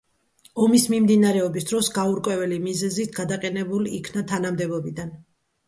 ომის 0.67 0.85
მიმდინარეობის 0.93 1.67
დროს 1.73 1.91
გაურკვეველი 1.99 2.59
მიზეზით 2.65 3.13
გადაყენებულ 3.21 3.89
იქნა 4.01 4.27
თანამდებობიდან. 4.35 5.17